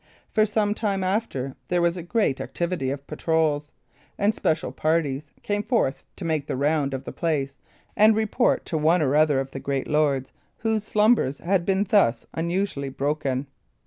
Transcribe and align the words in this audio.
For 0.31 0.47
some 0.47 0.73
time 0.73 1.03
after, 1.03 1.55
there 1.67 1.79
was 1.79 1.95
a 1.95 2.01
great 2.01 2.41
activity 2.41 2.89
of 2.89 3.05
patrols; 3.05 3.69
and 4.17 4.33
special 4.33 4.71
parties 4.71 5.29
came 5.43 5.61
forth 5.61 6.05
to 6.15 6.25
make 6.25 6.47
the 6.47 6.55
round 6.57 6.95
of 6.95 7.03
the 7.03 7.11
place 7.11 7.55
and 7.95 8.15
report 8.15 8.65
to 8.65 8.79
one 8.79 9.03
or 9.03 9.15
other 9.15 9.39
of 9.39 9.51
the 9.51 9.59
great 9.59 9.87
lords, 9.87 10.33
whose 10.61 10.83
slumbers 10.83 11.37
had 11.37 11.67
been 11.67 11.83
thus 11.83 12.25
unusually 12.33 12.89
broken. 12.89 13.45